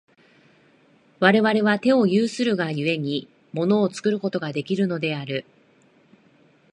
[1.19, 5.45] 我々は手を有するが故に、物を作ることができるのである。